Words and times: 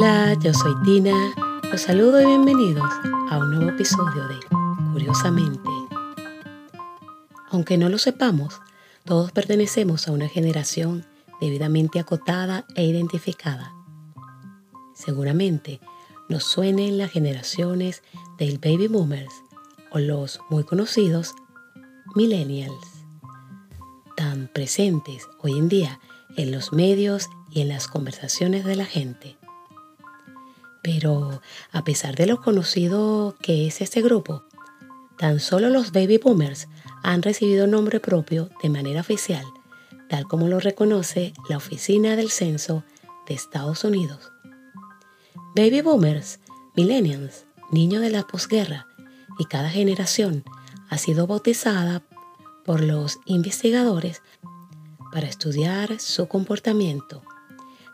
Hola, 0.00 0.34
yo 0.34 0.54
soy 0.54 0.80
Tina. 0.84 1.34
Los 1.72 1.80
saludo 1.80 2.22
y 2.22 2.24
bienvenidos 2.24 2.88
a 3.30 3.38
un 3.38 3.50
nuevo 3.50 3.70
episodio 3.70 4.28
de 4.28 4.36
Curiosamente. 4.92 5.68
Aunque 7.50 7.76
no 7.76 7.88
lo 7.88 7.98
sepamos, 7.98 8.60
todos 9.04 9.32
pertenecemos 9.32 10.06
a 10.06 10.12
una 10.12 10.28
generación 10.28 11.04
debidamente 11.40 11.98
acotada 11.98 12.64
e 12.76 12.84
identificada. 12.84 13.74
Seguramente 14.94 15.80
nos 16.28 16.44
suenen 16.44 16.96
las 16.96 17.10
generaciones 17.10 18.04
del 18.38 18.58
baby 18.58 18.86
boomers 18.86 19.34
o 19.90 19.98
los 19.98 20.38
muy 20.48 20.62
conocidos 20.62 21.34
millennials, 22.14 23.04
tan 24.16 24.46
presentes 24.46 25.26
hoy 25.40 25.58
en 25.58 25.68
día 25.68 25.98
en 26.36 26.52
los 26.52 26.72
medios 26.72 27.28
y 27.50 27.62
en 27.62 27.68
las 27.68 27.88
conversaciones 27.88 28.64
de 28.64 28.76
la 28.76 28.84
gente. 28.84 29.36
Pero 30.90 31.42
a 31.70 31.84
pesar 31.84 32.16
de 32.16 32.24
lo 32.24 32.40
conocido 32.40 33.36
que 33.42 33.66
es 33.66 33.82
este 33.82 34.00
grupo, 34.00 34.44
tan 35.18 35.38
solo 35.38 35.68
los 35.68 35.92
baby 35.92 36.16
boomers 36.16 36.66
han 37.02 37.20
recibido 37.20 37.66
nombre 37.66 38.00
propio 38.00 38.48
de 38.62 38.70
manera 38.70 39.02
oficial, 39.02 39.44
tal 40.08 40.26
como 40.26 40.48
lo 40.48 40.60
reconoce 40.60 41.34
la 41.50 41.58
Oficina 41.58 42.16
del 42.16 42.30
Censo 42.30 42.84
de 43.26 43.34
Estados 43.34 43.84
Unidos. 43.84 44.32
Baby 45.54 45.82
boomers, 45.82 46.40
millennials, 46.74 47.44
niños 47.70 48.00
de 48.00 48.08
la 48.08 48.26
posguerra, 48.26 48.86
y 49.38 49.44
cada 49.44 49.68
generación 49.68 50.42
ha 50.88 50.96
sido 50.96 51.26
bautizada 51.26 52.02
por 52.64 52.80
los 52.82 53.18
investigadores 53.26 54.22
para 55.12 55.26
estudiar 55.26 56.00
su 56.00 56.28
comportamiento. 56.28 57.22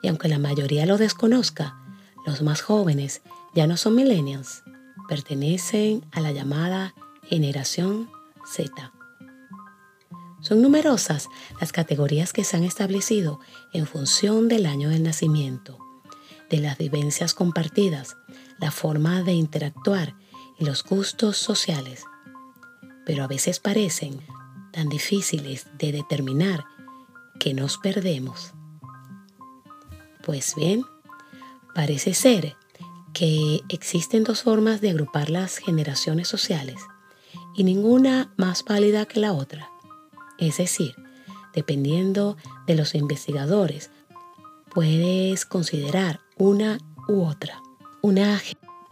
Y 0.00 0.06
aunque 0.06 0.28
la 0.28 0.38
mayoría 0.38 0.86
lo 0.86 0.96
desconozca, 0.96 1.80
los 2.26 2.42
más 2.42 2.62
jóvenes 2.62 3.22
ya 3.54 3.66
no 3.66 3.76
son 3.76 3.94
millennials, 3.94 4.62
pertenecen 5.08 6.04
a 6.12 6.20
la 6.20 6.32
llamada 6.32 6.94
generación 7.22 8.10
Z. 8.46 8.92
Son 10.40 10.60
numerosas 10.60 11.28
las 11.60 11.72
categorías 11.72 12.32
que 12.32 12.44
se 12.44 12.56
han 12.56 12.64
establecido 12.64 13.40
en 13.72 13.86
función 13.86 14.48
del 14.48 14.66
año 14.66 14.90
del 14.90 15.02
nacimiento, 15.02 15.78
de 16.50 16.58
las 16.58 16.76
vivencias 16.76 17.32
compartidas, 17.32 18.16
la 18.58 18.70
forma 18.70 19.22
de 19.22 19.32
interactuar 19.32 20.14
y 20.58 20.66
los 20.66 20.84
gustos 20.84 21.38
sociales. 21.38 22.04
Pero 23.06 23.24
a 23.24 23.26
veces 23.26 23.58
parecen 23.58 24.20
tan 24.70 24.88
difíciles 24.88 25.66
de 25.78 25.92
determinar 25.92 26.64
que 27.38 27.54
nos 27.54 27.78
perdemos. 27.78 28.52
Pues 30.22 30.54
bien, 30.56 30.84
Parece 31.74 32.14
ser 32.14 32.56
que 33.12 33.60
existen 33.68 34.24
dos 34.24 34.42
formas 34.42 34.80
de 34.80 34.90
agrupar 34.90 35.30
las 35.30 35.58
generaciones 35.58 36.28
sociales 36.28 36.76
y 37.56 37.64
ninguna 37.64 38.32
más 38.36 38.64
válida 38.64 39.06
que 39.06 39.20
la 39.20 39.32
otra. 39.32 39.70
Es 40.38 40.58
decir, 40.58 40.94
dependiendo 41.54 42.36
de 42.66 42.74
los 42.74 42.94
investigadores, 42.94 43.90
puedes 44.72 45.44
considerar 45.46 46.20
una 46.36 46.78
u 47.08 47.24
otra. 47.24 47.60
Una 48.02 48.40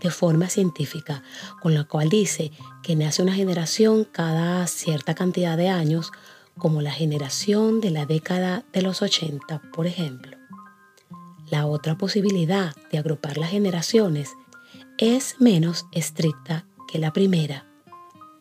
de 0.00 0.10
forma 0.10 0.48
científica, 0.48 1.22
con 1.60 1.74
la 1.74 1.84
cual 1.84 2.08
dice 2.08 2.50
que 2.82 2.96
nace 2.96 3.22
una 3.22 3.34
generación 3.34 4.04
cada 4.04 4.66
cierta 4.66 5.14
cantidad 5.14 5.56
de 5.56 5.68
años, 5.68 6.10
como 6.58 6.82
la 6.82 6.92
generación 6.92 7.80
de 7.80 7.90
la 7.90 8.06
década 8.06 8.64
de 8.72 8.82
los 8.82 9.02
80, 9.02 9.62
por 9.72 9.86
ejemplo. 9.86 10.41
La 11.52 11.66
otra 11.66 11.98
posibilidad 11.98 12.74
de 12.90 12.96
agrupar 12.96 13.36
las 13.36 13.50
generaciones 13.50 14.30
es 14.96 15.36
menos 15.38 15.84
estricta 15.92 16.64
que 16.88 16.98
la 16.98 17.12
primera. 17.12 17.66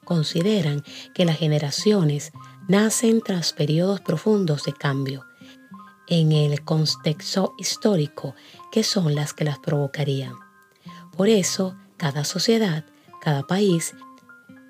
Consideran 0.06 0.82
que 1.14 1.26
las 1.26 1.38
generaciones 1.38 2.32
nacen 2.70 3.20
tras 3.20 3.52
periodos 3.52 4.00
profundos 4.00 4.64
de 4.64 4.72
cambio 4.72 5.26
en 6.08 6.32
el 6.32 6.64
contexto 6.64 7.54
histórico 7.58 8.34
que 8.72 8.82
son 8.82 9.14
las 9.14 9.34
que 9.34 9.44
las 9.44 9.60
provocarían. 9.60 10.36
Por 11.18 11.28
eso, 11.28 11.76
cada 11.98 12.24
sociedad, 12.24 12.86
cada 13.20 13.44
país, 13.44 13.94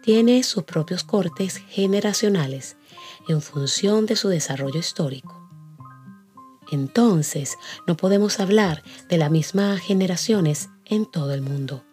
tiene 0.02 0.42
sus 0.42 0.64
propios 0.64 1.04
cortes 1.04 1.58
generacionales 1.70 2.76
en 3.30 3.40
función 3.40 4.08
de 4.08 4.16
su 4.16 4.30
desarrollo 4.30 4.80
histórico 4.80 5.41
entonces 6.72 7.58
no 7.86 7.98
podemos 7.98 8.40
hablar 8.40 8.82
de 9.10 9.18
las 9.18 9.30
mismas 9.30 9.80
generaciones 9.80 10.70
en 10.86 11.06
todo 11.06 11.34
el 11.34 11.42
mundo. 11.42 11.84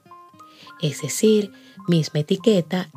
Es 0.81 1.03
decir, 1.03 1.53
misma 1.89 2.21
etiqueta, 2.21 2.89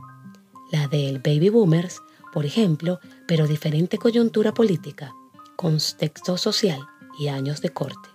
la 0.72 0.88
del 0.88 1.20
baby 1.20 1.50
boomers, 1.50 2.02
por 2.32 2.46
ejemplo, 2.46 3.00
pero 3.28 3.48
diferente 3.48 3.98
coyuntura 3.98 4.54
política, 4.54 5.14
contexto 5.56 6.38
social 6.38 6.80
y 7.20 7.28
años 7.28 7.62
de 7.62 7.70
corte. 7.70 8.10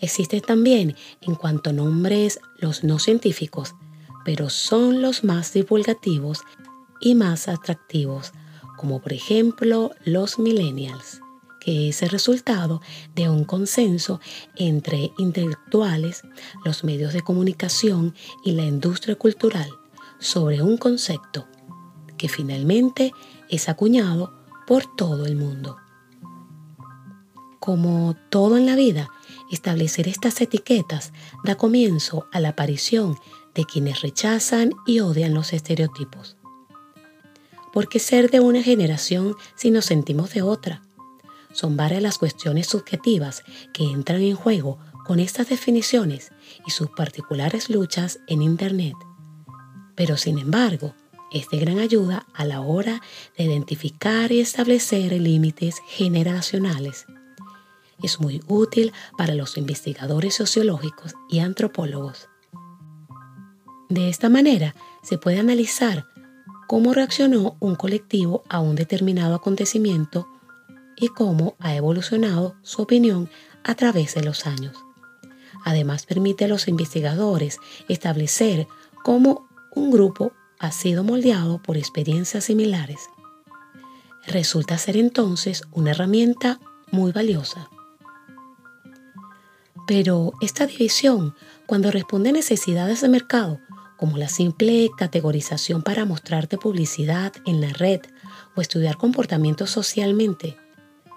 Existen 0.00 0.40
también 0.40 0.96
en 1.20 1.36
cuanto 1.36 1.70
a 1.70 1.72
nombres 1.72 2.40
los 2.58 2.82
no 2.82 2.98
científicos, 2.98 3.74
pero 4.24 4.50
son 4.50 5.00
los 5.00 5.22
más 5.22 5.52
divulgativos 5.52 6.40
y 7.00 7.14
más 7.14 7.46
atractivos, 7.46 8.32
como 8.76 9.00
por 9.00 9.12
ejemplo 9.12 9.92
los 10.04 10.38
millennials 10.38 11.21
que 11.62 11.88
es 11.88 12.02
el 12.02 12.08
resultado 12.08 12.82
de 13.14 13.28
un 13.28 13.44
consenso 13.44 14.20
entre 14.56 15.12
intelectuales, 15.16 16.22
los 16.64 16.82
medios 16.82 17.12
de 17.12 17.20
comunicación 17.20 18.16
y 18.44 18.52
la 18.52 18.64
industria 18.64 19.14
cultural 19.14 19.70
sobre 20.18 20.60
un 20.60 20.76
concepto 20.76 21.46
que 22.18 22.28
finalmente 22.28 23.12
es 23.48 23.68
acuñado 23.68 24.32
por 24.66 24.86
todo 24.96 25.24
el 25.24 25.36
mundo. 25.36 25.76
Como 27.60 28.16
todo 28.28 28.56
en 28.56 28.66
la 28.66 28.74
vida, 28.74 29.08
establecer 29.52 30.08
estas 30.08 30.40
etiquetas 30.40 31.12
da 31.44 31.54
comienzo 31.54 32.26
a 32.32 32.40
la 32.40 32.50
aparición 32.50 33.16
de 33.54 33.64
quienes 33.64 34.00
rechazan 34.00 34.72
y 34.84 34.98
odian 34.98 35.32
los 35.32 35.52
estereotipos. 35.52 36.36
¿Por 37.72 37.88
qué 37.88 38.00
ser 38.00 38.32
de 38.32 38.40
una 38.40 38.64
generación 38.64 39.36
si 39.54 39.70
nos 39.70 39.84
sentimos 39.84 40.34
de 40.34 40.42
otra? 40.42 40.82
Son 41.52 41.76
varias 41.76 42.02
las 42.02 42.18
cuestiones 42.18 42.66
subjetivas 42.66 43.42
que 43.72 43.84
entran 43.84 44.22
en 44.22 44.34
juego 44.34 44.78
con 45.04 45.20
estas 45.20 45.48
definiciones 45.48 46.32
y 46.66 46.70
sus 46.70 46.90
particulares 46.90 47.68
luchas 47.70 48.20
en 48.26 48.42
Internet. 48.42 48.94
Pero 49.94 50.16
sin 50.16 50.38
embargo, 50.38 50.94
es 51.32 51.48
de 51.48 51.58
gran 51.58 51.78
ayuda 51.78 52.26
a 52.34 52.44
la 52.44 52.60
hora 52.60 53.00
de 53.36 53.44
identificar 53.44 54.32
y 54.32 54.40
establecer 54.40 55.12
límites 55.12 55.76
generacionales. 55.86 57.06
Es 58.02 58.20
muy 58.20 58.42
útil 58.48 58.92
para 59.16 59.34
los 59.34 59.56
investigadores 59.56 60.34
sociológicos 60.34 61.14
y 61.28 61.38
antropólogos. 61.38 62.28
De 63.88 64.08
esta 64.08 64.28
manera, 64.28 64.74
se 65.02 65.18
puede 65.18 65.38
analizar 65.38 66.06
cómo 66.66 66.94
reaccionó 66.94 67.56
un 67.60 67.76
colectivo 67.76 68.42
a 68.48 68.60
un 68.60 68.74
determinado 68.74 69.34
acontecimiento 69.34 70.26
y 71.02 71.08
cómo 71.08 71.56
ha 71.58 71.74
evolucionado 71.74 72.54
su 72.62 72.80
opinión 72.80 73.28
a 73.64 73.74
través 73.74 74.14
de 74.14 74.22
los 74.22 74.46
años. 74.46 74.76
Además 75.64 76.06
permite 76.06 76.44
a 76.44 76.48
los 76.48 76.68
investigadores 76.68 77.58
establecer 77.88 78.68
cómo 79.02 79.48
un 79.74 79.90
grupo 79.90 80.32
ha 80.60 80.70
sido 80.70 81.02
moldeado 81.02 81.60
por 81.60 81.76
experiencias 81.76 82.44
similares. 82.44 83.00
Resulta 84.28 84.78
ser 84.78 84.96
entonces 84.96 85.64
una 85.72 85.90
herramienta 85.90 86.60
muy 86.92 87.10
valiosa. 87.10 87.68
Pero 89.88 90.34
esta 90.40 90.66
división, 90.66 91.34
cuando 91.66 91.90
responde 91.90 92.30
a 92.30 92.32
necesidades 92.32 93.00
de 93.00 93.08
mercado, 93.08 93.58
como 93.96 94.18
la 94.18 94.28
simple 94.28 94.88
categorización 94.96 95.82
para 95.82 96.04
mostrarte 96.04 96.58
publicidad 96.58 97.32
en 97.44 97.60
la 97.60 97.70
red 97.70 98.00
o 98.54 98.60
estudiar 98.60 98.96
comportamientos 98.96 99.70
socialmente, 99.70 100.56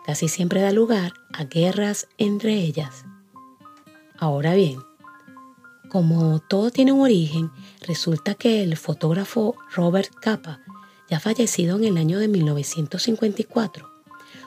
casi 0.06 0.28
siempre 0.28 0.62
da 0.62 0.72
lugar 0.72 1.14
a 1.34 1.46
guerras 1.46 2.08
entre 2.18 2.54
ellas. 2.54 3.06
Ahora 4.18 4.54
bien, 4.54 4.80
como 5.90 6.40
todo 6.40 6.72
tiene 6.72 6.92
un 6.92 7.02
origen, 7.02 7.52
resulta 7.82 8.36
que 8.36 8.64
el 8.64 8.78
fotógrafo 8.78 9.56
Robert 9.74 10.14
Capa, 10.22 10.62
ya 11.10 11.20
fallecido 11.20 11.78
en 11.78 11.86
el 11.86 11.98
año 11.98 12.20
de 12.20 12.28
1954, 12.28 13.90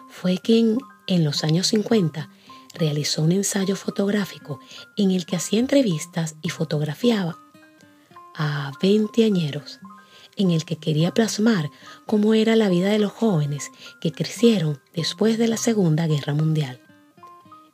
fue 0.08 0.38
quien 0.38 0.78
en 1.06 1.24
los 1.24 1.44
años 1.44 1.66
50 1.68 2.30
realizó 2.74 3.22
un 3.22 3.32
ensayo 3.32 3.76
fotográfico 3.76 4.60
en 4.96 5.10
el 5.10 5.26
que 5.26 5.36
hacía 5.36 5.58
entrevistas 5.58 6.36
y 6.42 6.50
fotografiaba 6.50 7.38
a 8.34 8.72
20 8.80 9.24
añeros 9.24 9.80
en 10.38 10.52
el 10.52 10.64
que 10.64 10.76
quería 10.76 11.12
plasmar 11.12 11.70
cómo 12.06 12.32
era 12.32 12.56
la 12.56 12.68
vida 12.68 12.88
de 12.88 12.98
los 12.98 13.12
jóvenes 13.12 13.70
que 14.00 14.12
crecieron 14.12 14.80
después 14.94 15.36
de 15.36 15.48
la 15.48 15.56
Segunda 15.56 16.06
Guerra 16.06 16.34
Mundial. 16.34 16.80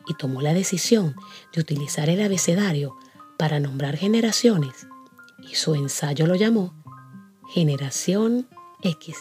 y 0.07 0.13
tomó 0.13 0.43
la 0.43 0.53
decisión 0.53 1.17
de 1.55 1.63
utilizar 1.63 2.11
el 2.11 2.21
abecedario 2.21 2.95
para 3.39 3.59
nombrar 3.59 3.97
generaciones 3.97 4.87
y 5.51 5.55
su 5.55 5.75
ensayo 5.75 6.27
lo 6.27 6.35
llamó 6.35 6.75
Generación 7.55 8.47
X. 8.83 9.17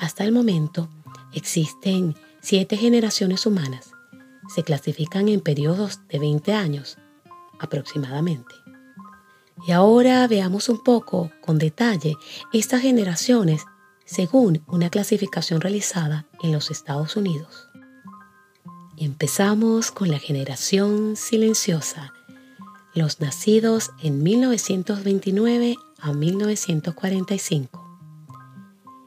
Hasta 0.00 0.24
el 0.24 0.32
momento 0.32 0.88
existen 1.32 2.16
siete 2.40 2.76
generaciones 2.76 3.46
humanas. 3.46 3.92
Se 4.52 4.64
clasifican 4.64 5.28
en 5.28 5.40
periodos 5.40 6.00
de 6.08 6.18
20 6.18 6.52
años 6.52 6.98
aproximadamente. 7.60 8.59
Y 9.66 9.72
ahora 9.72 10.26
veamos 10.26 10.68
un 10.68 10.82
poco 10.82 11.30
con 11.40 11.58
detalle 11.58 12.16
estas 12.52 12.82
generaciones 12.82 13.64
según 14.04 14.64
una 14.66 14.90
clasificación 14.90 15.60
realizada 15.60 16.26
en 16.42 16.52
los 16.52 16.70
Estados 16.70 17.16
Unidos. 17.16 17.68
Empezamos 18.96 19.90
con 19.90 20.10
la 20.10 20.18
generación 20.18 21.14
silenciosa, 21.16 22.12
los 22.94 23.20
nacidos 23.20 23.92
en 24.02 24.22
1929 24.22 25.76
a 26.00 26.12
1945. 26.12 27.98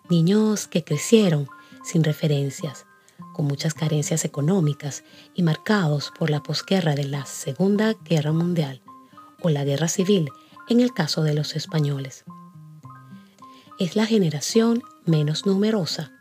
Niños 0.10 0.68
que 0.68 0.84
crecieron 0.84 1.48
sin 1.84 2.04
referencias, 2.04 2.86
con 3.34 3.46
muchas 3.46 3.74
carencias 3.74 4.24
económicas 4.26 5.04
y 5.34 5.44
marcados 5.44 6.12
por 6.18 6.30
la 6.30 6.42
posguerra 6.42 6.96
de 6.96 7.06
la 7.06 7.26
Segunda 7.26 7.94
Guerra 8.06 8.32
Mundial 8.32 8.82
o 9.42 9.50
la 9.50 9.66
Guerra 9.66 9.90
Civil 9.90 10.32
en 10.70 10.80
el 10.80 10.94
caso 10.94 11.24
de 11.24 11.34
los 11.34 11.56
españoles. 11.56 12.24
Es 13.80 13.96
la 13.96 14.06
generación 14.06 14.84
menos 15.06 15.46
numerosa. 15.46 16.12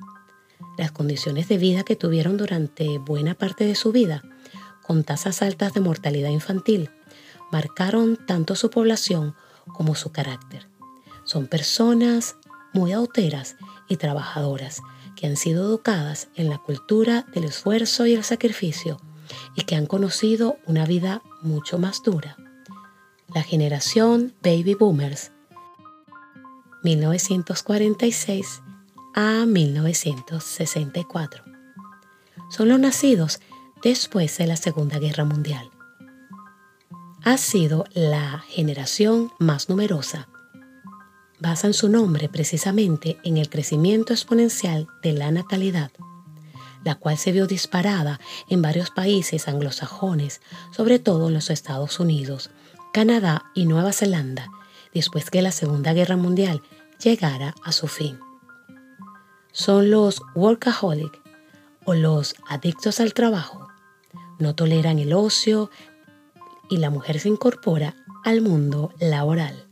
Las 0.78 0.90
condiciones 0.90 1.48
de 1.48 1.58
vida 1.58 1.84
que 1.84 1.96
tuvieron 1.96 2.36
durante 2.36 2.98
buena 2.98 3.34
parte 3.34 3.64
de 3.64 3.74
su 3.74 3.92
vida, 3.92 4.22
con 4.82 5.04
tasas 5.04 5.42
altas 5.42 5.74
de 5.74 5.80
mortalidad 5.80 6.30
infantil, 6.30 6.90
marcaron 7.50 8.16
tanto 8.26 8.54
su 8.54 8.70
población 8.70 9.34
como 9.74 9.94
su 9.94 10.10
carácter. 10.10 10.68
Son 11.24 11.46
personas 11.46 12.36
muy 12.72 12.92
auteras 12.92 13.56
y 13.88 13.96
trabajadoras 13.96 14.80
que 15.14 15.26
han 15.26 15.36
sido 15.36 15.64
educadas 15.64 16.28
en 16.34 16.48
la 16.48 16.58
cultura 16.58 17.26
del 17.34 17.44
esfuerzo 17.44 18.06
y 18.06 18.14
el 18.14 18.24
sacrificio 18.24 18.98
y 19.54 19.62
que 19.62 19.76
han 19.76 19.86
conocido 19.86 20.56
una 20.66 20.86
vida 20.86 21.22
mucho 21.42 21.78
más 21.78 22.02
dura. 22.02 22.36
La 23.34 23.42
generación 23.42 24.34
Baby 24.42 24.74
Boomers 24.74 25.32
1946 26.82 28.60
a 29.14 29.46
1964. 29.46 31.42
Son 32.50 32.68
los 32.68 32.78
nacidos 32.78 33.40
después 33.82 34.36
de 34.36 34.46
la 34.46 34.56
Segunda 34.56 34.98
Guerra 34.98 35.24
Mundial. 35.24 35.70
Ha 37.24 37.38
sido 37.38 37.86
la 37.94 38.44
generación 38.48 39.32
más 39.38 39.70
numerosa. 39.70 40.28
Basan 41.40 41.72
su 41.72 41.88
nombre 41.88 42.28
precisamente 42.28 43.16
en 43.24 43.38
el 43.38 43.48
crecimiento 43.48 44.12
exponencial 44.12 44.88
de 45.02 45.14
la 45.14 45.30
natalidad, 45.30 45.90
la 46.84 46.96
cual 46.96 47.16
se 47.16 47.32
vio 47.32 47.46
disparada 47.46 48.20
en 48.50 48.60
varios 48.60 48.90
países 48.90 49.48
anglosajones, 49.48 50.42
sobre 50.70 50.98
todo 50.98 51.28
en 51.28 51.34
los 51.34 51.48
Estados 51.48 51.98
Unidos, 51.98 52.50
Canadá 52.92 53.46
y 53.54 53.66
Nueva 53.66 53.92
Zelanda, 53.92 54.50
después 54.94 55.30
que 55.30 55.42
la 55.42 55.52
Segunda 55.52 55.92
Guerra 55.92 56.16
Mundial 56.16 56.62
llegara 57.02 57.54
a 57.64 57.72
su 57.72 57.88
fin 57.88 58.18
son 59.52 59.90
los 59.90 60.22
workaholic 60.34 61.20
o 61.84 61.94
los 61.94 62.34
adictos 62.48 63.00
al 63.00 63.14
trabajo. 63.14 63.68
No 64.38 64.54
toleran 64.54 64.98
el 64.98 65.12
ocio 65.12 65.70
y 66.68 66.78
la 66.78 66.90
mujer 66.90 67.20
se 67.20 67.28
incorpora 67.28 67.94
al 68.24 68.40
mundo 68.40 68.92
laboral. 68.98 69.66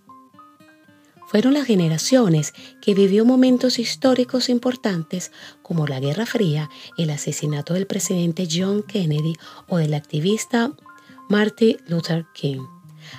Fueron 1.27 1.55
las 1.55 1.67
generaciones 1.67 2.53
que 2.83 2.93
vivió 2.93 3.25
momentos 3.25 3.79
históricos 3.79 4.49
importantes 4.49 5.31
como 5.63 5.87
la 5.87 6.01
Guerra 6.01 6.27
Fría, 6.27 6.69
el 6.99 7.11
asesinato 7.11 7.75
del 7.75 7.87
presidente 7.87 8.49
John 8.51 8.83
Kennedy 8.83 9.35
o 9.69 9.79
del 9.79 9.95
activista 9.95 10.73
Martin 11.29 11.77
Luther 11.87 12.27
King, 12.35 12.63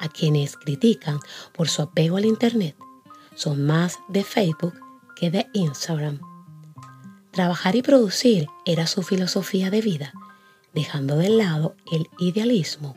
a 0.00 0.08
quienes 0.08 0.56
critican 0.56 1.20
por 1.52 1.68
su 1.68 1.82
apego 1.82 2.16
al 2.16 2.24
Internet. 2.24 2.76
Son 3.34 3.64
más 3.64 3.98
de 4.08 4.24
Facebook 4.24 4.74
que 5.14 5.30
de 5.30 5.46
Instagram. 5.52 6.20
Trabajar 7.30 7.76
y 7.76 7.82
producir 7.82 8.48
era 8.66 8.86
su 8.86 9.02
filosofía 9.02 9.70
de 9.70 9.80
vida, 9.82 10.12
dejando 10.74 11.16
de 11.16 11.30
lado 11.30 11.76
el 11.92 12.08
idealismo. 12.18 12.96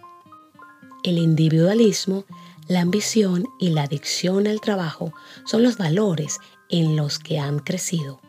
El 1.03 1.17
individualismo 1.17 2.25
la 2.67 2.79
ambición 2.79 3.45
y 3.59 3.71
la 3.71 3.83
adicción 3.83 4.47
al 4.47 4.61
trabajo 4.61 5.13
son 5.45 5.63
los 5.63 5.77
valores 5.77 6.39
en 6.69 6.95
los 6.95 7.19
que 7.19 7.37
han 7.37 7.59
crecido. 7.59 8.21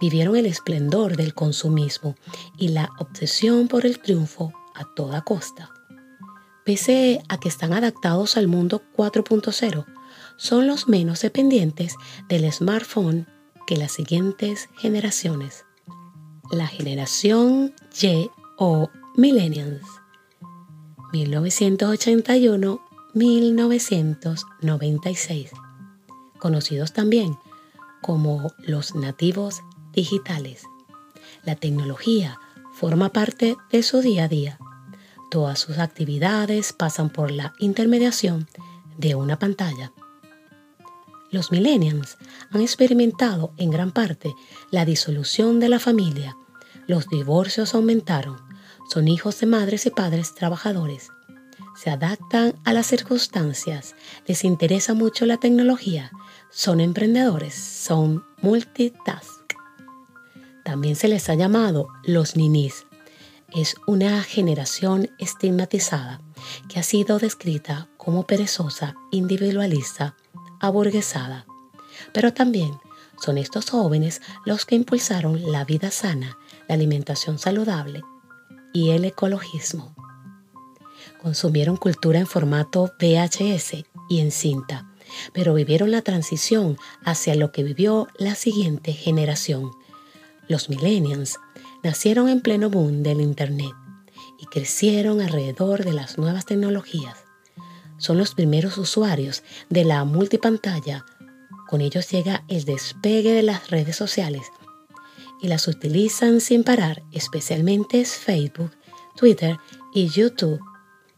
Vivieron 0.00 0.36
el 0.36 0.46
esplendor 0.46 1.16
del 1.16 1.34
consumismo 1.34 2.16
y 2.56 2.68
la 2.68 2.90
obsesión 2.98 3.68
por 3.68 3.84
el 3.84 3.98
triunfo 3.98 4.52
a 4.74 4.84
toda 4.94 5.20
costa. 5.20 5.70
Pese 6.64 7.22
a 7.28 7.38
que 7.38 7.48
están 7.48 7.72
adaptados 7.74 8.36
al 8.36 8.48
mundo 8.48 8.82
4.0, 8.96 9.84
son 10.36 10.66
los 10.66 10.88
menos 10.88 11.20
dependientes 11.20 11.94
del 12.28 12.50
smartphone 12.50 13.26
que 13.66 13.76
las 13.76 13.92
siguientes 13.92 14.70
generaciones. 14.78 15.66
La 16.50 16.66
generación 16.66 17.74
Y 18.00 18.30
o 18.64 18.88
Millennials. 19.16 19.82
1981 21.12 22.80
1996, 23.12 25.50
conocidos 26.38 26.92
también 26.92 27.36
como 28.00 28.52
los 28.58 28.94
nativos 28.94 29.62
digitales. 29.92 30.62
La 31.42 31.56
tecnología 31.56 32.38
forma 32.72 33.08
parte 33.08 33.56
de 33.72 33.82
su 33.82 34.00
día 34.00 34.22
a 34.24 34.28
día. 34.28 34.60
Todas 35.28 35.58
sus 35.58 35.78
actividades 35.78 36.72
pasan 36.72 37.10
por 37.10 37.32
la 37.32 37.54
intermediación 37.58 38.46
de 38.96 39.16
una 39.16 39.40
pantalla. 39.40 39.92
Los 41.32 41.50
millennials 41.50 42.16
han 42.52 42.60
experimentado 42.60 43.54
en 43.56 43.70
gran 43.70 43.90
parte 43.90 44.32
la 44.70 44.84
disolución 44.84 45.58
de 45.58 45.68
la 45.68 45.80
familia. 45.80 46.36
Los 46.86 47.08
divorcios 47.08 47.74
aumentaron. 47.74 48.51
Son 48.92 49.08
hijos 49.08 49.40
de 49.40 49.46
madres 49.46 49.86
y 49.86 49.90
padres 49.90 50.34
trabajadores 50.34 51.08
se 51.74 51.88
adaptan 51.88 52.54
a 52.64 52.74
las 52.74 52.86
circunstancias, 52.86 53.94
les 54.26 54.44
interesa 54.44 54.92
mucho 54.92 55.24
la 55.24 55.38
tecnología, 55.38 56.10
son 56.50 56.80
emprendedores, 56.80 57.54
son 57.54 58.24
multitask. 58.42 59.54
También 60.64 60.96
se 60.96 61.08
les 61.08 61.30
ha 61.30 61.34
llamado 61.34 61.88
los 62.04 62.36
ninis. 62.36 62.86
Es 63.54 63.76
una 63.86 64.22
generación 64.22 65.10
estigmatizada 65.18 66.20
que 66.68 66.78
ha 66.78 66.82
sido 66.82 67.18
descrita 67.18 67.88
como 67.96 68.26
perezosa, 68.26 68.94
individualista, 69.10 70.14
aburguesada. 70.60 71.46
Pero 72.12 72.34
también 72.34 72.72
son 73.24 73.38
estos 73.38 73.70
jóvenes 73.70 74.20
los 74.44 74.66
que 74.66 74.74
impulsaron 74.74 75.50
la 75.50 75.64
vida 75.64 75.90
sana, 75.90 76.36
la 76.68 76.74
alimentación 76.74 77.38
saludable 77.38 78.02
y 78.72 78.90
el 78.90 79.04
ecologismo. 79.04 79.94
Consumieron 81.20 81.76
cultura 81.76 82.18
en 82.18 82.26
formato 82.26 82.92
VHS 82.98 83.84
y 84.08 84.20
en 84.20 84.30
cinta, 84.30 84.92
pero 85.32 85.54
vivieron 85.54 85.90
la 85.90 86.02
transición 86.02 86.76
hacia 87.04 87.34
lo 87.34 87.52
que 87.52 87.62
vivió 87.62 88.08
la 88.18 88.34
siguiente 88.34 88.92
generación. 88.92 89.70
Los 90.48 90.68
millennials 90.68 91.38
nacieron 91.82 92.28
en 92.28 92.40
pleno 92.40 92.70
boom 92.70 93.02
del 93.02 93.20
Internet 93.20 93.72
y 94.38 94.46
crecieron 94.46 95.20
alrededor 95.20 95.84
de 95.84 95.92
las 95.92 96.18
nuevas 96.18 96.44
tecnologías. 96.46 97.18
Son 97.98 98.18
los 98.18 98.34
primeros 98.34 98.78
usuarios 98.78 99.44
de 99.68 99.84
la 99.84 100.04
multipantalla. 100.04 101.04
Con 101.68 101.80
ellos 101.80 102.10
llega 102.10 102.44
el 102.48 102.64
despegue 102.64 103.32
de 103.32 103.44
las 103.44 103.70
redes 103.70 103.94
sociales 103.94 104.42
y 105.42 105.48
las 105.48 105.66
utilizan 105.68 106.40
sin 106.40 106.64
parar, 106.64 107.02
especialmente 107.12 108.04
Facebook, 108.04 108.70
Twitter 109.16 109.58
y 109.92 110.08
YouTube. 110.08 110.60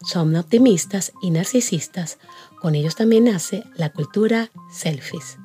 Son 0.02 0.34
optimistas 0.34 1.12
y 1.22 1.30
narcisistas. 1.30 2.18
Con 2.60 2.74
ellos 2.74 2.96
también 2.96 3.24
nace 3.24 3.64
la 3.76 3.92
cultura 3.92 4.50
selfies. 4.72 5.38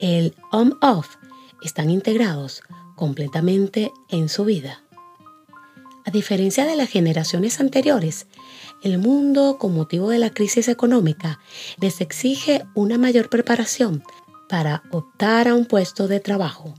El 0.00 0.34
on-off 0.52 1.16
están 1.62 1.88
integrados 1.88 2.62
completamente 2.96 3.92
en 4.08 4.28
su 4.28 4.44
vida. 4.44 4.82
A 6.04 6.10
diferencia 6.10 6.64
de 6.64 6.76
las 6.76 6.88
generaciones 6.88 7.60
anteriores, 7.60 8.26
el 8.82 8.98
mundo, 8.98 9.58
con 9.58 9.74
motivo 9.74 10.10
de 10.10 10.18
la 10.18 10.30
crisis 10.30 10.68
económica, 10.68 11.40
les 11.80 12.00
exige 12.00 12.64
una 12.74 12.98
mayor 12.98 13.28
preparación 13.28 14.04
para 14.48 14.82
optar 14.92 15.48
a 15.48 15.54
un 15.54 15.66
puesto 15.66 16.06
de 16.06 16.20
trabajo, 16.20 16.74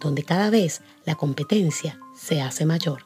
donde 0.00 0.24
cada 0.24 0.50
vez 0.50 0.82
la 1.04 1.14
competencia 1.14 2.00
se 2.16 2.40
hace 2.40 2.66
mayor. 2.66 3.04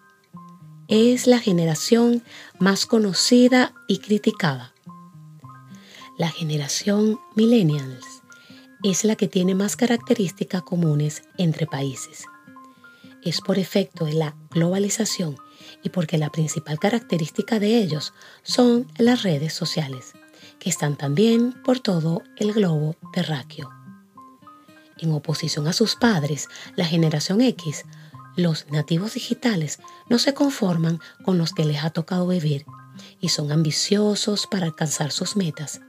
Es 0.88 1.26
la 1.26 1.38
generación 1.38 2.22
más 2.58 2.86
conocida 2.86 3.74
y 3.88 3.98
criticada. 3.98 4.74
La 6.18 6.30
generación 6.30 7.18
millennials 7.34 8.04
es 8.82 9.04
la 9.04 9.16
que 9.16 9.28
tiene 9.28 9.54
más 9.54 9.76
características 9.76 10.62
comunes 10.62 11.22
entre 11.38 11.66
países 11.66 12.24
es 13.24 13.40
por 13.40 13.58
efecto 13.58 14.04
de 14.04 14.12
la 14.12 14.36
globalización 14.50 15.36
y 15.82 15.88
porque 15.88 16.18
la 16.18 16.30
principal 16.30 16.78
característica 16.78 17.58
de 17.58 17.78
ellos 17.78 18.12
son 18.42 18.86
las 18.98 19.22
redes 19.22 19.52
sociales, 19.52 20.12
que 20.58 20.70
están 20.70 20.96
también 20.96 21.52
por 21.64 21.80
todo 21.80 22.22
el 22.36 22.52
globo 22.52 22.96
terráqueo. 23.12 23.70
En 24.98 25.12
oposición 25.12 25.66
a 25.68 25.72
sus 25.72 25.96
padres, 25.96 26.48
la 26.76 26.84
generación 26.84 27.40
X, 27.40 27.84
los 28.36 28.66
nativos 28.70 29.14
digitales 29.14 29.78
no 30.08 30.18
se 30.18 30.34
conforman 30.34 31.00
con 31.24 31.38
los 31.38 31.52
que 31.52 31.64
les 31.64 31.84
ha 31.84 31.90
tocado 31.90 32.26
vivir 32.26 32.64
y 33.20 33.28
son 33.28 33.52
ambiciosos 33.52 34.46
para 34.46 34.66
alcanzar 34.66 35.12
sus 35.12 35.36
metas 35.36 35.80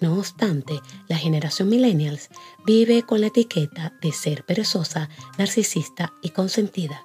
no 0.00 0.16
obstante, 0.16 0.80
la 1.08 1.16
generación 1.16 1.68
millennials 1.68 2.28
vive 2.64 3.02
con 3.02 3.20
la 3.20 3.28
etiqueta 3.28 3.92
de 4.00 4.12
ser 4.12 4.44
perezosa, 4.44 5.08
narcisista 5.38 6.12
y 6.22 6.30
consentida. 6.30 7.02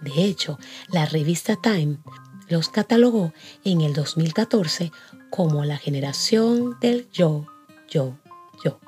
De 0.00 0.24
hecho, 0.24 0.58
la 0.88 1.04
revista 1.04 1.56
Time 1.56 1.98
los 2.48 2.70
catalogó 2.70 3.32
en 3.64 3.82
el 3.82 3.92
2014 3.92 4.92
como 5.30 5.64
la 5.64 5.76
generación 5.76 6.78
del 6.80 7.08
yo, 7.12 7.46
yo, 7.88 8.16
yo. 8.64 8.80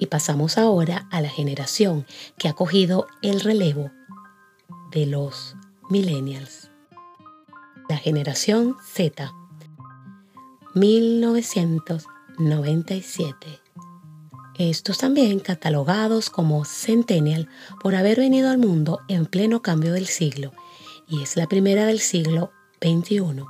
Y 0.00 0.06
pasamos 0.06 0.58
ahora 0.58 1.06
a 1.12 1.20
la 1.20 1.28
generación 1.28 2.06
que 2.38 2.48
ha 2.48 2.54
cogido 2.54 3.06
el 3.22 3.40
relevo 3.40 3.92
de 4.90 5.06
los 5.06 5.54
millennials. 5.88 6.72
La 7.88 7.98
generación 7.98 8.76
Z 8.82 9.32
1997. 10.74 13.60
Estos 14.56 14.98
también 14.98 15.38
catalogados 15.40 16.30
como 16.30 16.64
Centennial 16.64 17.48
por 17.82 17.94
haber 17.94 18.18
venido 18.18 18.50
al 18.50 18.58
mundo 18.58 19.00
en 19.08 19.26
pleno 19.26 19.62
cambio 19.62 19.92
del 19.92 20.06
siglo 20.06 20.52
y 21.08 21.22
es 21.22 21.36
la 21.36 21.46
primera 21.46 21.86
del 21.86 21.98
siglo 21.98 22.52
XXI. 22.80 23.44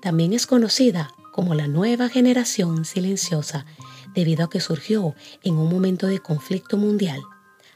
También 0.00 0.32
es 0.32 0.46
conocida 0.46 1.12
como 1.32 1.54
la 1.54 1.66
nueva 1.66 2.08
generación 2.08 2.84
silenciosa 2.84 3.66
debido 4.14 4.44
a 4.44 4.50
que 4.50 4.60
surgió 4.60 5.14
en 5.42 5.56
un 5.56 5.68
momento 5.68 6.06
de 6.06 6.20
conflicto 6.20 6.76
mundial, 6.76 7.20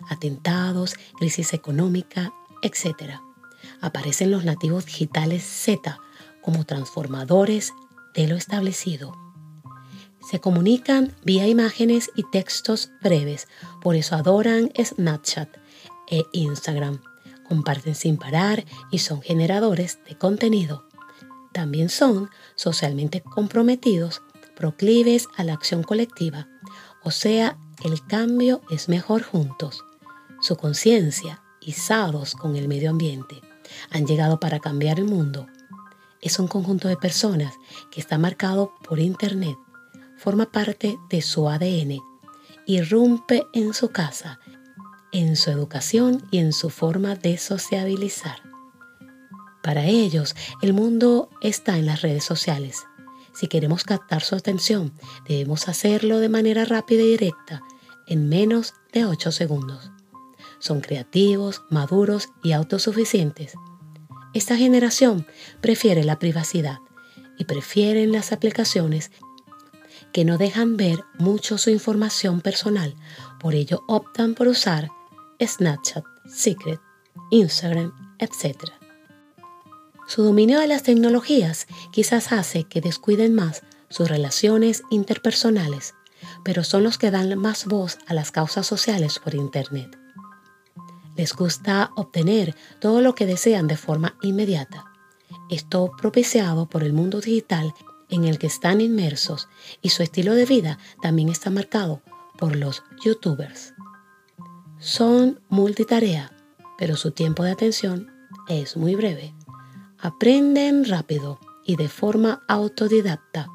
atentados, 0.09 0.95
crisis 1.19 1.53
económica, 1.53 2.33
etc. 2.63 3.21
Aparecen 3.81 4.31
los 4.31 4.45
nativos 4.45 4.87
digitales 4.87 5.43
Z 5.45 5.99
como 6.43 6.65
transformadores 6.65 7.73
de 8.15 8.29
lo 8.29 8.37
establecido. 8.37 9.17
Se 10.31 10.41
comunican 10.41 11.15
vía 11.25 11.47
imágenes 11.47 12.11
y 12.15 12.23
textos 12.31 12.91
breves, 13.03 13.49
por 13.81 13.97
eso 13.97 14.15
adoran 14.15 14.71
Snapchat 14.79 15.49
e 16.11 16.23
Instagram. 16.33 17.01
Comparten 17.49 17.95
sin 17.95 18.19
parar 18.19 18.65
y 18.91 18.99
son 18.99 19.23
generadores 19.23 20.01
de 20.07 20.19
contenido. 20.19 20.87
También 21.53 21.89
son 21.89 22.29
socialmente 22.57 23.23
comprometidos, 23.23 24.21
proclives 24.59 25.29
a 25.37 25.45
la 25.45 25.55
acción 25.55 25.83
colectiva, 25.83 26.49
o 27.03 27.11
sea, 27.11 27.57
el 27.85 28.05
cambio 28.07 28.61
es 28.71 28.89
mejor 28.89 29.23
juntos. 29.23 29.85
Su 30.43 30.57
conciencia, 30.57 31.43
izados 31.61 32.35
con 32.35 32.57
el 32.57 32.69
medio 32.69 32.91
ambiente, 32.91 33.41
han 33.91 34.07
llegado 34.07 34.41
para 34.41 34.61
cambiar 34.61 34.99
el 34.99 35.07
mundo 35.07 35.47
es 36.21 36.39
un 36.39 36.49
conjunto 36.49 36.89
de 36.89 36.97
personas 36.97 37.55
que 37.91 38.01
está 38.01 38.19
marcado 38.19 38.73
por 38.83 38.99
Internet, 38.99 39.57
forma 40.17 40.51
parte 40.51 40.99
de 41.11 41.23
su 41.23 41.49
ADN, 41.49 41.99
irrumpe 42.67 43.45
en 43.53 43.73
su 43.73 43.91
casa, 43.91 44.41
en 45.13 45.37
su 45.37 45.51
educación 45.51 46.27
y 46.31 46.39
en 46.39 46.53
su 46.53 46.71
forma 46.71 47.15
de 47.15 47.39
sociabilizar. 47.39 48.43
Para 49.63 49.87
ellos, 49.87 50.35
el 50.63 50.73
mundo 50.73 51.31
está 51.41 51.79
en 51.79 51.87
las 51.87 52.03
redes 52.03 52.25
sociales. 52.25 52.85
Si 53.39 53.47
queremos 53.47 53.85
captar 53.85 54.23
su 54.23 54.35
atención, 54.35 54.93
debemos 55.29 55.69
hacerlo 55.69 56.19
de 56.19 56.29
manera 56.29 56.65
rápida 56.65 57.03
y 57.03 57.11
directa, 57.11 57.63
en 58.07 58.29
menos 58.29 58.75
de 58.93 59.05
8 59.05 59.33
segundos. 59.33 59.91
Son 60.59 60.81
creativos, 60.81 61.63
maduros 61.71 62.31
y 62.43 62.53
autosuficientes 62.53 63.55
esta 64.35 64.57
generación 64.57 65.27
prefiere 65.61 66.05
la 66.05 66.19
privacidad 66.19 66.79
y 67.39 67.45
prefieren 67.45 68.13
las 68.13 68.31
aplicaciones 68.33 69.11
que 70.13 70.25
no 70.25 70.39
dejan 70.39 70.77
ver 70.77 71.03
mucho 71.19 71.59
su 71.59 71.71
información 71.71 72.41
personal, 72.41 72.95
por 73.41 73.55
ello 73.55 73.83
optan 73.89 74.35
por 74.35 74.49
usar 74.49 74.91
Snapchat, 75.41 76.05
Secret, 76.29 76.81
Instagram, 77.31 77.93
etc. 78.19 78.78
Su 80.09 80.23
dominio 80.23 80.59
de 80.59 80.67
las 80.67 80.85
tecnologías 80.85 81.67
quizás 81.93 82.33
hace 82.33 82.65
que 82.65 82.81
descuiden 82.81 83.35
más 83.35 83.63
sus 83.91 84.09
relaciones 84.09 84.83
interpersonales, 84.91 85.95
pero 86.43 86.65
son 86.65 86.83
los 86.83 86.97
que 86.97 87.11
dan 87.11 87.39
más 87.39 87.67
voz 87.67 87.99
a 88.07 88.15
las 88.15 88.33
causas 88.33 88.67
sociales 88.67 89.19
por 89.19 89.35
Internet. 89.35 89.99
Les 91.15 91.35
gusta 91.35 91.91
obtener 91.95 92.57
todo 92.81 93.03
lo 93.03 93.15
que 93.15 93.27
desean 93.27 93.67
de 93.67 93.77
forma 93.77 94.17
inmediata. 94.23 94.87
Esto 95.51 95.91
propiciado 96.01 96.71
por 96.71 96.85
el 96.85 96.95
mundo 96.95 97.21
digital 97.21 97.75
en 98.09 98.25
el 98.25 98.39
que 98.39 98.47
están 98.47 98.81
inmersos 98.81 99.47
y 99.83 99.91
su 99.91 100.03
estilo 100.03 100.35
de 100.35 100.47
vida 100.47 100.79
también 101.03 101.29
está 101.29 101.51
marcado 101.51 102.01
por 102.39 102.57
los 102.57 102.83
youtubers. 103.05 103.75
Son 104.79 105.39
multitarea, 105.51 106.33
pero 106.79 106.97
su 106.97 107.11
tiempo 107.11 107.43
de 107.43 107.51
atención 107.51 108.11
es 108.49 108.75
muy 108.79 108.95
breve. 108.95 109.35
Aprenden 110.01 110.85
rápido 110.85 111.41
y 111.65 111.75
de 111.75 111.89
forma 111.89 112.45
autodidacta. 112.47 113.49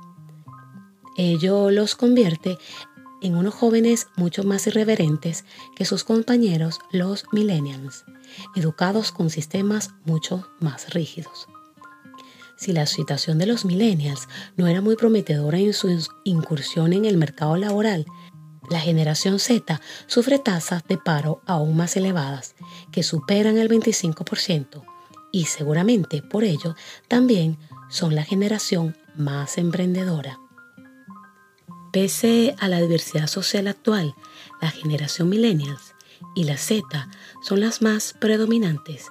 Ello 1.15 1.71
los 1.71 1.95
convierte 1.95 2.57
en 3.21 3.35
unos 3.37 3.53
jóvenes 3.53 4.07
mucho 4.17 4.43
más 4.43 4.67
irreverentes 4.67 5.45
que 5.75 5.85
sus 5.85 6.03
compañeros 6.03 6.79
los 6.91 7.23
millennials, 7.31 8.03
educados 8.55 9.13
con 9.13 9.29
sistemas 9.29 9.91
mucho 10.03 10.49
más 10.59 10.93
rígidos. 10.93 11.47
Si 12.57 12.73
la 12.73 12.87
situación 12.87 13.37
de 13.37 13.45
los 13.45 13.63
millennials 13.63 14.27
no 14.57 14.67
era 14.67 14.81
muy 14.81 14.97
prometedora 14.97 15.59
en 15.59 15.73
su 15.73 16.09
incursión 16.25 16.91
en 16.91 17.05
el 17.05 17.17
mercado 17.17 17.55
laboral, 17.55 18.05
La 18.69 18.79
generación 18.79 19.39
Z 19.39 19.81
sufre 20.07 20.39
tasas 20.39 20.83
de 20.87 20.97
paro 20.97 21.41
aún 21.45 21.75
más 21.75 21.97
elevadas, 21.97 22.55
que 22.91 23.03
superan 23.03 23.57
el 23.57 23.67
25%, 23.67 24.83
y 25.33 25.45
seguramente 25.45 26.21
por 26.21 26.45
ello 26.45 26.75
también 27.09 27.57
son 27.89 28.15
la 28.15 28.23
generación 28.23 28.95
más 29.17 29.57
emprendedora. 29.57 30.39
Pese 31.91 32.55
a 32.59 32.69
la 32.69 32.79
diversidad 32.79 33.27
social 33.27 33.67
actual, 33.67 34.15
la 34.61 34.71
generación 34.71 35.27
millennials 35.27 35.93
y 36.35 36.45
la 36.45 36.55
Z 36.55 37.09
son 37.41 37.59
las 37.59 37.81
más 37.81 38.15
predominantes. 38.17 39.07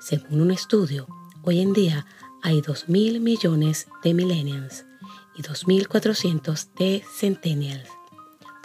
Según 0.00 0.40
un 0.40 0.50
estudio, 0.50 1.06
hoy 1.42 1.60
en 1.60 1.74
día 1.74 2.06
hay 2.42 2.62
2.000 2.62 3.20
millones 3.20 3.88
de 4.02 4.14
millennials 4.14 4.86
y 5.36 5.42
2.400 5.42 6.72
de 6.78 7.04
centennials 7.14 7.90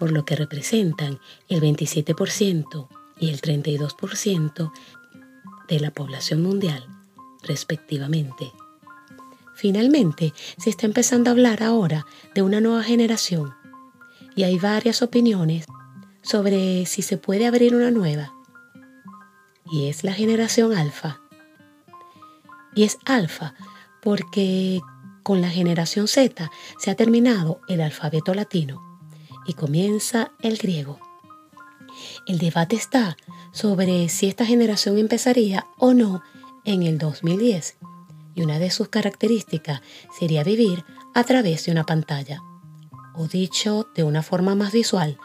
por 0.01 0.11
lo 0.11 0.25
que 0.25 0.35
representan 0.35 1.19
el 1.47 1.61
27% 1.61 2.87
y 3.19 3.29
el 3.29 3.39
32% 3.39 4.71
de 5.71 5.79
la 5.79 5.91
población 5.91 6.43
mundial, 6.43 6.85
respectivamente. 7.43 8.51
Finalmente, 9.55 10.33
se 10.57 10.69
está 10.69 10.85
empezando 10.85 11.29
a 11.29 11.33
hablar 11.33 11.63
ahora 11.63 12.05
de 12.35 12.41
una 12.41 12.59
nueva 12.59 12.83
generación 12.83 13.55
y 14.35 14.43
hay 14.43 14.59
varias 14.59 15.01
opiniones 15.01 15.65
sobre 16.21 16.85
si 16.85 17.01
se 17.01 17.17
puede 17.17 17.47
abrir 17.47 17.73
una 17.73 17.89
nueva. 17.89 18.33
Y 19.71 19.87
es 19.87 20.03
la 20.03 20.13
generación 20.13 20.73
alfa. 20.73 21.21
Y 22.75 22.83
es 22.83 22.97
alfa 23.05 23.55
porque 24.01 24.81
con 25.23 25.39
la 25.39 25.49
generación 25.49 26.09
Z 26.09 26.51
se 26.79 26.91
ha 26.91 26.95
terminado 26.95 27.61
el 27.69 27.79
alfabeto 27.79 28.33
latino 28.33 28.99
y 29.47 29.53
comienza 29.53 30.33
el 30.41 30.57
griego. 30.57 30.99
El 32.27 32.37
debate 32.37 32.75
está 32.75 33.17
sobre 33.51 34.09
si 34.09 34.27
esta 34.27 34.45
generación 34.45 34.97
empezaría 34.97 35.65
o 35.77 35.93
no 35.93 36.21
en 36.65 36.83
el 36.83 36.97
2010 36.97 37.77
y 38.35 38.41
una 38.41 38.59
de 38.59 38.71
sus 38.71 38.87
características 38.89 39.81
sería 40.17 40.43
vivir 40.43 40.85
a 41.13 41.23
través 41.23 41.65
de 41.65 41.71
una 41.71 41.85
pantalla, 41.85 42.41
o 43.13 43.27
dicho 43.27 43.87
de 43.95 44.03
una 44.03 44.23
forma 44.23 44.55
más 44.55 44.71
visual, 44.71 45.17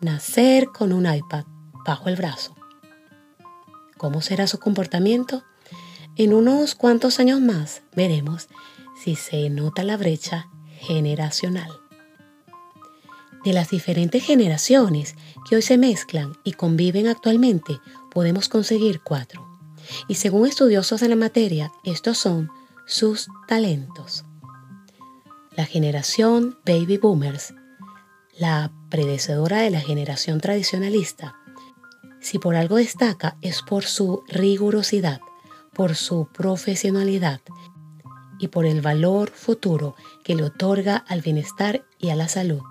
nacer 0.00 0.66
con 0.66 0.92
un 0.92 1.12
iPad 1.12 1.44
bajo 1.86 2.08
el 2.08 2.16
brazo. 2.16 2.54
¿Cómo 3.96 4.20
será 4.20 4.46
su 4.46 4.58
comportamiento? 4.58 5.42
En 6.16 6.34
unos 6.34 6.74
cuantos 6.74 7.20
años 7.20 7.40
más 7.40 7.82
veremos 7.94 8.48
si 9.02 9.16
se 9.16 9.48
nota 9.48 9.84
la 9.84 9.96
brecha 9.96 10.48
generacional 10.80 11.70
de 13.44 13.52
las 13.52 13.70
diferentes 13.70 14.24
generaciones 14.24 15.14
que 15.48 15.56
hoy 15.56 15.62
se 15.62 15.78
mezclan 15.78 16.36
y 16.44 16.52
conviven 16.52 17.06
actualmente, 17.06 17.78
podemos 18.10 18.48
conseguir 18.48 19.00
cuatro. 19.00 19.46
Y 20.08 20.16
según 20.16 20.46
estudiosos 20.46 21.00
de 21.00 21.08
la 21.08 21.16
materia, 21.16 21.72
estos 21.84 22.18
son 22.18 22.50
sus 22.86 23.28
talentos. 23.48 24.24
La 25.56 25.64
generación 25.64 26.58
Baby 26.64 26.98
Boomers, 26.98 27.54
la 28.38 28.72
predecesora 28.88 29.58
de 29.60 29.70
la 29.70 29.80
generación 29.80 30.40
tradicionalista, 30.40 31.36
si 32.20 32.38
por 32.38 32.54
algo 32.54 32.76
destaca 32.76 33.36
es 33.40 33.62
por 33.62 33.84
su 33.84 34.22
rigurosidad, 34.28 35.20
por 35.72 35.96
su 35.96 36.28
profesionalidad 36.32 37.40
y 38.38 38.48
por 38.48 38.66
el 38.66 38.82
valor 38.82 39.30
futuro 39.30 39.96
que 40.22 40.34
le 40.34 40.44
otorga 40.44 40.96
al 40.96 41.22
bienestar 41.22 41.84
y 41.98 42.10
a 42.10 42.16
la 42.16 42.28
salud 42.28 42.62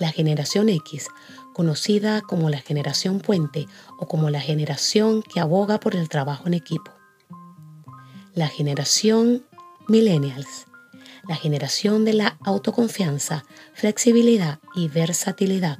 la 0.00 0.10
generación 0.10 0.68
X, 0.68 1.08
conocida 1.52 2.22
como 2.22 2.50
la 2.50 2.58
generación 2.58 3.20
puente 3.20 3.68
o 3.98 4.08
como 4.08 4.30
la 4.30 4.40
generación 4.40 5.22
que 5.22 5.38
aboga 5.38 5.78
por 5.78 5.94
el 5.94 6.08
trabajo 6.08 6.48
en 6.48 6.54
equipo. 6.54 6.90
La 8.34 8.48
generación 8.48 9.44
millennials, 9.86 10.66
la 11.28 11.36
generación 11.36 12.04
de 12.04 12.14
la 12.14 12.38
autoconfianza, 12.42 13.44
flexibilidad 13.74 14.58
y 14.74 14.88
versatilidad. 14.88 15.78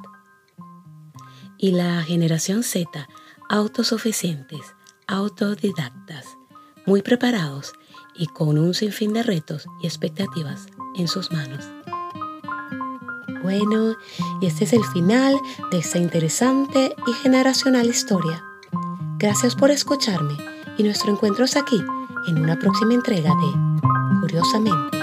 Y 1.56 1.72
la 1.72 2.02
generación 2.02 2.62
Z, 2.62 3.08
autosuficientes, 3.48 4.60
autodidactas, 5.06 6.26
muy 6.84 7.02
preparados 7.02 7.72
y 8.14 8.26
con 8.26 8.58
un 8.58 8.74
sinfín 8.74 9.14
de 9.14 9.22
retos 9.22 9.66
y 9.82 9.86
expectativas 9.86 10.66
en 10.96 11.08
sus 11.08 11.32
manos. 11.32 11.64
Bueno, 13.42 13.96
y 14.40 14.46
este 14.46 14.64
es 14.64 14.72
el 14.72 14.84
final 14.92 15.34
de 15.70 15.78
esta 15.78 15.98
interesante 15.98 16.94
y 17.06 17.12
generacional 17.22 17.86
historia. 17.86 18.44
Gracias 19.18 19.54
por 19.54 19.70
escucharme 19.70 20.36
y 20.76 20.82
nuestro 20.82 21.12
encuentro 21.12 21.44
es 21.44 21.56
aquí 21.56 21.82
en 22.26 22.38
una 22.38 22.58
próxima 22.58 22.94
entrega 22.94 23.30
de 23.30 23.70
Curiosamente 24.20 24.99